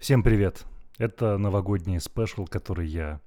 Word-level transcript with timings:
Всем 0.00 0.22
привет! 0.22 0.64
Это 0.96 1.36
новогодний 1.36 2.00
спешл, 2.00 2.46
который 2.46 2.88
я 2.88 3.20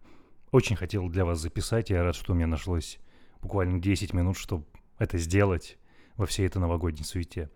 очень 0.51 0.75
хотел 0.75 1.07
для 1.07 1.23
вас 1.23 1.39
записать. 1.39 1.91
Я 1.91 2.01
рад, 2.01 2.15
что 2.15 2.33
у 2.33 2.35
меня 2.35 2.47
нашлось 2.47 2.97
буквально 3.43 3.79
10 3.79 4.11
минут, 4.11 4.37
чтобы 4.37 4.65
это 4.97 5.19
сделать 5.19 5.77
во 6.15 6.25
всей 6.25 6.47
этой 6.47 6.57
новогодней 6.57 7.05
суете. 7.05 7.51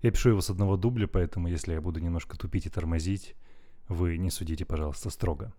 Я 0.00 0.10
пишу 0.12 0.30
его 0.30 0.40
с 0.40 0.48
одного 0.48 0.78
дубля, 0.78 1.06
поэтому 1.06 1.48
если 1.48 1.74
я 1.74 1.82
буду 1.82 2.00
немножко 2.00 2.38
тупить 2.38 2.64
и 2.64 2.70
тормозить, 2.70 3.36
вы 3.86 4.16
не 4.16 4.30
судите, 4.30 4.64
пожалуйста, 4.64 5.10
строго. 5.10 5.52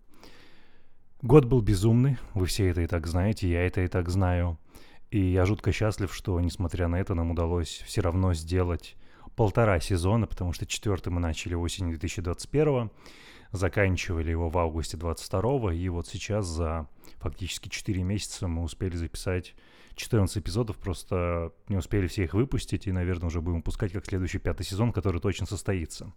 Год 1.22 1.44
был 1.44 1.60
безумный, 1.60 2.18
вы 2.34 2.46
все 2.46 2.66
это 2.66 2.80
и 2.80 2.88
так 2.88 3.06
знаете, 3.06 3.48
я 3.48 3.64
это 3.64 3.82
и 3.82 3.86
так 3.86 4.08
знаю. 4.08 4.58
И 5.12 5.20
я 5.20 5.44
жутко 5.46 5.70
счастлив, 5.70 6.12
что, 6.12 6.40
несмотря 6.40 6.88
на 6.88 6.96
это, 6.96 7.14
нам 7.14 7.30
удалось 7.30 7.84
все 7.86 8.00
равно 8.00 8.34
сделать 8.34 8.96
полтора 9.36 9.78
сезона, 9.80 10.26
потому 10.26 10.52
что 10.52 10.66
четвертый 10.66 11.10
мы 11.10 11.20
начали 11.20 11.54
осенью 11.54 11.90
2021 11.98 12.90
заканчивали 13.52 14.30
его 14.30 14.48
в 14.48 14.58
августе 14.58 14.96
22 14.96 15.74
и 15.74 15.88
вот 15.88 16.08
сейчас 16.08 16.46
за 16.46 16.88
фактически 17.18 17.68
4 17.68 18.02
месяца 18.02 18.48
мы 18.48 18.62
успели 18.62 18.96
записать 18.96 19.54
14 19.94 20.38
эпизодов, 20.38 20.76
просто 20.78 21.52
не 21.68 21.76
успели 21.76 22.06
все 22.06 22.24
их 22.24 22.34
выпустить, 22.34 22.86
и, 22.86 22.92
наверное, 22.92 23.28
уже 23.28 23.40
будем 23.40 23.58
выпускать 23.58 23.92
как 23.92 24.04
следующий 24.04 24.38
пятый 24.38 24.64
сезон, 24.64 24.92
который 24.92 25.20
точно 25.20 25.46
состоится. 25.46 26.12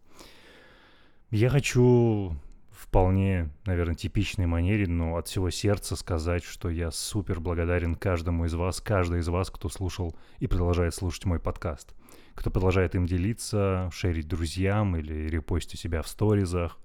Я 1.29 1.49
хочу 1.49 2.35
вполне, 2.71 3.53
наверное, 3.65 3.95
типичной 3.95 4.47
манере, 4.47 4.87
но 4.87 5.17
от 5.17 5.27
всего 5.27 5.49
сердца 5.49 5.95
сказать, 5.95 6.43
что 6.43 6.69
я 6.69 6.91
супер 6.91 7.39
благодарен 7.39 7.95
каждому 7.95 8.45
из 8.45 8.53
вас, 8.53 8.81
каждой 8.81 9.19
из 9.19 9.27
вас, 9.27 9.49
кто 9.49 9.69
слушал 9.69 10.15
и 10.39 10.47
продолжает 10.47 10.95
слушать 10.95 11.25
мой 11.25 11.39
подкаст 11.39 11.93
кто 12.35 12.51
продолжает 12.51 12.95
им 12.95 13.05
делиться, 13.05 13.89
шерить 13.91 14.27
друзьям 14.27 14.95
или 14.95 15.27
репостить 15.27 15.75
у 15.75 15.77
себя 15.77 16.01
в 16.01 16.07
сторизах. 16.07 16.77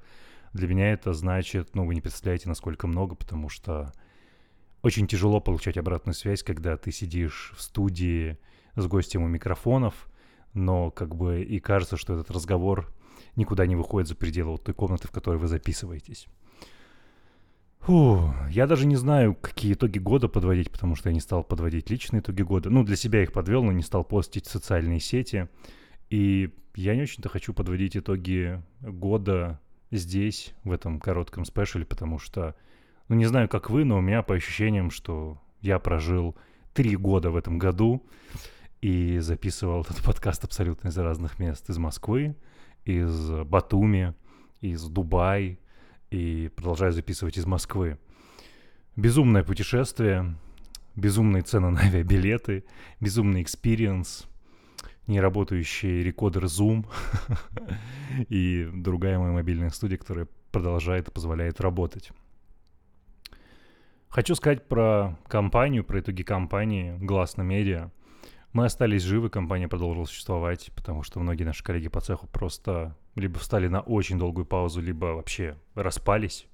Для 0.52 0.69
меня 0.69 0.92
это 0.92 1.12
значит, 1.12 1.75
ну, 1.75 1.84
вы 1.87 1.95
не 1.95 2.01
представляете, 2.01 2.48
насколько 2.48 2.87
много, 2.87 3.15
потому 3.15 3.48
что 3.48 3.92
очень 4.83 5.06
тяжело 5.06 5.41
получать 5.41 5.77
обратную 5.77 6.14
связь, 6.14 6.42
когда 6.42 6.77
ты 6.77 6.92
сидишь 6.92 7.53
в 7.56 7.62
студии 7.62 8.39
с 8.77 8.86
гостем 8.86 9.23
у 9.23 9.28
микрофонов, 9.28 10.08
но 10.53 10.91
как 10.91 11.14
бы 11.14 11.42
и 11.42 11.58
кажется, 11.58 11.97
что 11.97 12.14
этот 12.14 12.30
разговор 12.30 12.92
никуда 13.36 13.67
не 13.67 13.77
выходит 13.77 14.08
за 14.08 14.14
пределы 14.14 14.53
вот 14.53 14.64
той 14.64 14.75
комнаты, 14.75 15.08
в 15.08 15.11
которой 15.11 15.36
вы 15.36 15.48
записываетесь. 15.48 16.27
Фу, 17.84 18.32
я 18.48 18.66
даже 18.66 18.86
не 18.86 18.96
знаю, 18.96 19.34
какие 19.34 19.74
итоги 19.74 19.98
года 19.98 20.27
подводить, 20.27 20.70
потому 20.70 20.96
что 20.96 21.10
я 21.10 21.14
не 21.14 21.20
стал 21.20 21.44
подводить 21.44 21.90
личные 21.90 22.20
итоги 22.20 22.40
года. 22.40 22.70
Ну, 22.70 22.82
для 22.82 22.96
себя 22.96 23.22
их 23.22 23.30
подвел, 23.30 23.62
но 23.62 23.72
не 23.72 23.82
стал 23.82 24.04
постить 24.04 24.46
в 24.46 24.50
социальные 24.50 25.00
сети. 25.00 25.50
И 26.08 26.55
я 26.77 26.96
не 26.96 27.02
очень-то 27.02 27.28
хочу 27.28 27.52
подводить 27.52 27.94
итоги 27.94 28.62
года 28.80 29.60
здесь, 29.90 30.55
в 30.64 30.72
этом 30.72 30.98
коротком 30.98 31.44
спешле, 31.44 31.84
потому 31.84 32.18
что, 32.18 32.55
ну, 33.08 33.16
не 33.16 33.27
знаю, 33.27 33.50
как 33.50 33.68
вы, 33.68 33.84
но 33.84 33.98
у 33.98 34.00
меня 34.00 34.22
по 34.22 34.34
ощущениям, 34.34 34.90
что 34.90 35.38
я 35.60 35.78
прожил 35.78 36.36
три 36.72 36.96
года 36.96 37.30
в 37.30 37.36
этом 37.36 37.58
году 37.58 38.02
и 38.80 39.18
записывал 39.18 39.82
этот 39.82 40.02
подкаст 40.02 40.42
абсолютно 40.42 40.88
из 40.88 40.96
разных 40.96 41.38
мест. 41.38 41.68
Из 41.68 41.77
Москвы, 41.77 42.34
из 42.86 43.30
Батуми, 43.44 44.14
из 44.62 44.82
Дубая, 44.84 45.58
и 46.15 46.48
продолжаю 46.48 46.93
записывать 46.93 47.37
из 47.37 47.45
Москвы. 47.45 47.98
Безумное 48.95 49.43
путешествие, 49.43 50.37
безумные 50.95 51.43
цены 51.43 51.70
на 51.70 51.81
авиабилеты, 51.83 52.65
безумный 53.01 53.43
experience, 53.42 54.27
неработающий 55.09 56.05
recorder 56.05 56.44
Zoom 56.45 56.87
и 58.29 58.70
другая 58.73 59.19
моя 59.19 59.33
мобильная 59.33 59.70
студия, 59.70 59.98
которая 59.98 60.29
продолжает 60.53 61.09
и 61.09 61.11
позволяет 61.11 61.61
работать. 61.61 62.12
Хочу 64.09 64.37
сказать 64.37 64.69
про 64.69 65.19
компанию, 65.27 65.83
про 65.83 65.98
итоги 65.98 66.23
компании 66.23 66.97
Гласно 67.01 67.42
Медиа. 67.42 67.91
Мы 68.53 68.67
остались 68.67 69.03
живы, 69.03 69.30
компания 69.30 69.67
продолжила 69.67 70.05
существовать, 70.05 70.70
потому 70.77 71.03
что 71.03 71.19
многие 71.19 71.42
наши 71.42 71.64
коллеги 71.64 71.89
по 71.89 72.01
цеху 72.01 72.29
просто 72.29 72.97
либо 73.14 73.39
встали 73.39 73.69
на 73.69 73.80
очень 73.80 74.19
долгую 74.19 74.47
паузу, 74.47 74.80
либо 74.80 75.07
вообще 75.07 75.57
распались. 75.75 76.47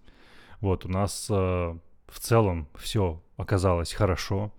Вот, 0.61 0.85
у 0.85 0.89
нас 0.89 1.29
э, 1.31 1.35
в 1.35 2.19
целом 2.19 2.69
все 2.77 3.23
оказалось 3.37 3.93
хорошо. 3.93 4.53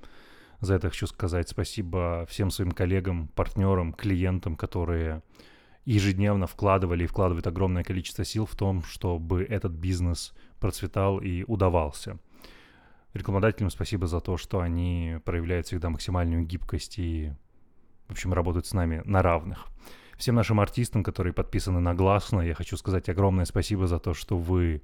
За 0.60 0.76
это 0.76 0.90
хочу 0.90 1.08
сказать 1.08 1.50
спасибо 1.50 2.26
всем 2.30 2.52
своим 2.52 2.72
коллегам, 2.72 3.28
партнерам, 3.30 3.94
клиентам, 3.94 4.56
которые 4.56 5.22
ежедневно 5.86 6.48
вкладывали 6.48 7.04
и 7.04 7.08
вкладывают 7.08 7.48
огромное 7.48 7.84
количество 7.84 8.24
сил 8.24 8.46
в 8.46 8.56
том, 8.56 8.84
чтобы 8.84 9.44
этот 9.44 9.72
бизнес 9.72 10.34
процветал 10.60 11.20
и 11.20 11.44
удавался. 11.44 12.20
Рекламодателям 13.14 13.70
спасибо 13.70 14.08
за 14.08 14.22
то, 14.22 14.38
что 14.38 14.62
они 14.62 15.18
проявляют 15.26 15.68
всегда 15.68 15.90
максимальную 15.90 16.46
гибкость 16.46 16.98
и, 16.98 17.34
в 18.08 18.12
общем, 18.12 18.34
работают 18.34 18.68
с 18.68 18.74
нами 18.74 19.02
на 19.06 19.22
равных. 19.22 19.68
Всем 20.22 20.36
нашим 20.36 20.60
артистам, 20.60 21.04
которые 21.04 21.34
подписаны 21.34 21.80
на 21.80 21.96
Гласно, 21.96 22.42
я 22.42 22.54
хочу 22.54 22.78
сказать 22.78 23.10
огромное 23.10 23.46
спасибо 23.46 23.88
за 23.88 23.98
то, 23.98 24.14
что 24.14 24.38
вы 24.38 24.84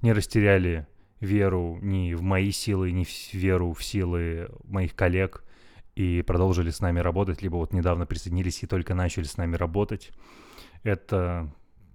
не 0.00 0.12
растеряли 0.12 0.88
веру 1.20 1.78
ни 1.80 2.14
в 2.14 2.22
мои 2.22 2.50
силы, 2.50 2.90
ни 2.90 3.04
в 3.04 3.32
веру 3.32 3.74
в 3.74 3.84
силы 3.84 4.50
моих 4.64 4.96
коллег 4.96 5.44
и 5.94 6.22
продолжили 6.22 6.70
с 6.70 6.80
нами 6.80 6.98
работать, 6.98 7.42
либо 7.42 7.54
вот 7.58 7.72
недавно 7.72 8.06
присоединились 8.06 8.64
и 8.64 8.66
только 8.66 8.96
начали 8.96 9.22
с 9.22 9.36
нами 9.36 9.54
работать. 9.54 10.10
Это, 10.82 11.48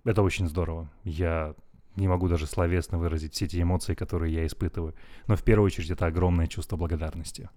это 0.06 0.22
очень 0.22 0.48
здорово. 0.48 0.90
Я 1.04 1.56
не 1.98 2.08
могу 2.08 2.30
даже 2.30 2.48
словесно 2.48 2.98
выразить 2.98 3.34
все 3.34 3.48
эти 3.48 3.62
эмоции, 3.62 3.96
которые 3.96 4.34
я 4.34 4.46
испытываю. 4.46 4.96
Но 5.28 5.36
в 5.36 5.44
первую 5.44 5.66
очередь 5.66 5.90
это 5.90 6.06
огромное 6.06 6.48
чувство 6.48 6.78
благодарности. 6.78 7.50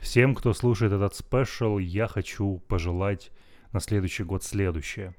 Всем, 0.00 0.34
кто 0.34 0.52
слушает 0.52 0.92
этот 0.92 1.14
спешл, 1.14 1.78
я 1.78 2.08
хочу 2.08 2.58
пожелать 2.68 3.32
на 3.76 3.80
следующий 3.80 4.24
год 4.24 4.42
следующее. 4.42 5.14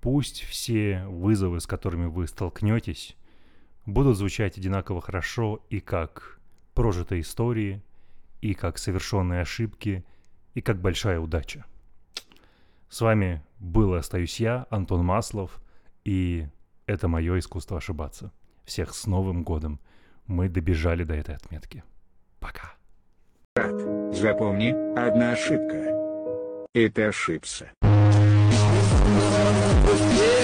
Пусть 0.00 0.42
все 0.44 1.04
вызовы, 1.08 1.60
с 1.60 1.66
которыми 1.66 2.06
вы 2.06 2.28
столкнетесь, 2.28 3.16
будут 3.84 4.16
звучать 4.16 4.56
одинаково 4.56 5.00
хорошо 5.00 5.60
и 5.70 5.80
как 5.80 6.38
прожитые 6.74 7.22
истории, 7.22 7.82
и 8.40 8.54
как 8.54 8.78
совершенные 8.78 9.40
ошибки, 9.40 10.04
и 10.54 10.60
как 10.60 10.80
большая 10.80 11.18
удача. 11.18 11.64
С 12.88 13.00
вами 13.00 13.42
был 13.58 13.96
и 13.96 13.98
остаюсь 13.98 14.38
я, 14.38 14.66
Антон 14.70 15.04
Маслов, 15.04 15.60
и 16.04 16.46
это 16.86 17.08
мое 17.08 17.40
искусство 17.40 17.78
ошибаться. 17.78 18.32
Всех 18.64 18.94
с 18.94 19.06
Новым 19.06 19.42
годом. 19.42 19.80
Мы 20.28 20.48
добежали 20.48 21.02
до 21.02 21.14
этой 21.14 21.34
отметки. 21.34 21.82
Пока. 22.38 22.74
Запомни, 24.12 24.70
одна 24.96 25.32
ошибка. 25.32 25.90
И 26.72 26.88
ты 26.88 27.02
ошибся. 27.06 27.72
Yeah. 29.98 30.39